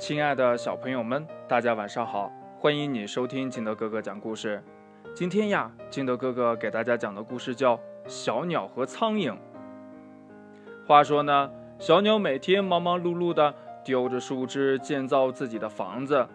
[0.00, 2.32] 亲爱的小朋友们，大家晚上好！
[2.58, 4.64] 欢迎你收听金德哥哥讲故事。
[5.14, 7.76] 今天呀，金德哥哥给大家讲的故事叫
[8.06, 9.32] 《小鸟和苍蝇》。
[10.86, 16.26] 话说呢，小鸟每天忙忙碌碌的叼着树枝建造自己的房子。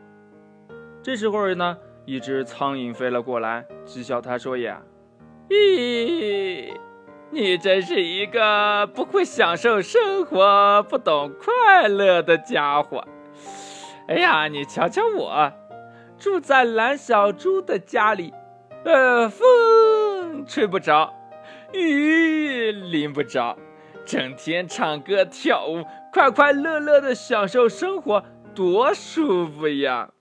[1.02, 1.76] 这时候呢，
[2.06, 4.84] 一只苍蝇飞了过来，讥笑他说：“呀，
[5.50, 6.72] 咦，
[7.32, 13.04] 你真是一个不会享受生活、不懂快乐的家伙。”
[14.08, 15.52] 哎呀，你瞧瞧我，
[16.18, 18.32] 住在蓝小猪的家里，
[18.84, 21.12] 呃，风吹不着，
[21.74, 23.58] 雨淋不着，
[24.06, 25.84] 整天唱歌跳舞，
[26.14, 30.12] 快快乐乐的享受生活，多舒服呀！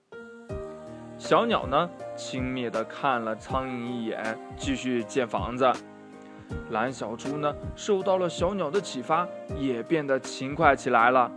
[1.19, 5.71] 小鸟呢，轻蔑的看了苍蝇一眼，继续建房子。
[6.71, 9.27] 蓝小猪呢，受到了小鸟的启发，
[9.59, 11.31] 也变得勤快起来了。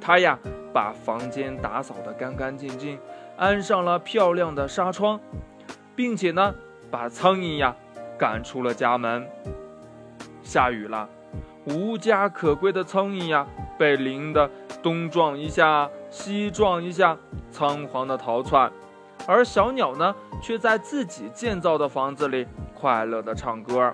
[0.00, 0.38] 他呀。
[0.72, 2.96] 把房间打扫得干干净净，
[3.36, 5.18] 安上了漂亮的纱窗，
[5.96, 6.54] 并且呢，
[6.92, 7.74] 把苍蝇呀
[8.16, 9.26] 赶出了家门。
[10.44, 11.08] 下雨了，
[11.64, 13.44] 无家可归的苍蝇呀，
[13.76, 14.48] 被淋得
[14.80, 17.18] 东撞一下，西撞一下，
[17.50, 18.70] 仓皇的逃窜。
[19.26, 23.92] 而小鸟呢，却在自己建造的房子里快乐的唱歌。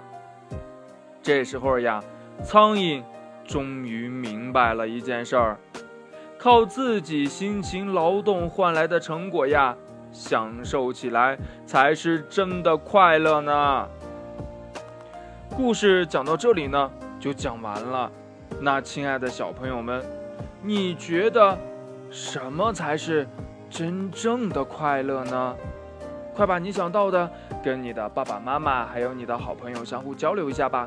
[1.22, 2.04] 这时候呀，
[2.44, 3.02] 苍蝇
[3.46, 5.56] 终于明白了一件事儿。
[6.38, 9.74] 靠自己辛勤劳动换来的成果呀，
[10.12, 13.88] 享受起来才是真的快乐呢。
[15.56, 18.10] 故事讲到这里呢，就讲完了。
[18.60, 20.04] 那亲爱的小朋友们，
[20.62, 21.56] 你觉得
[22.10, 23.26] 什么才是
[23.70, 25.56] 真正的快乐呢？
[26.34, 27.28] 快把你想到的
[27.64, 30.86] 跟你的爸爸妈妈还有你的好朋友相互交流一下吧。